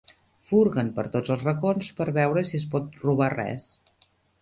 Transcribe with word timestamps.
Furguen 0.51 0.89
per 0.95 1.03
tots 1.17 1.35
els 1.35 1.45
racons 1.49 1.91
per 2.01 2.09
veure 2.17 2.47
si 2.53 2.59
es 2.63 2.69
pot 2.75 3.01
robar 3.07 3.33
res. 3.39 3.73